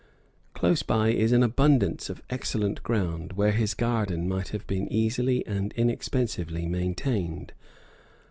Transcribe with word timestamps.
Close 0.55 0.81
by 0.81 1.09
is 1.09 1.31
an 1.31 1.43
abundance 1.43 2.09
of 2.09 2.23
excellent 2.27 2.81
ground, 2.81 3.33
where 3.33 3.51
his 3.51 3.75
garden 3.75 4.27
might 4.27 4.47
have 4.47 4.65
been 4.65 4.91
easily 4.91 5.45
and 5.45 5.73
inexpensively 5.73 6.65
maintained. 6.65 7.53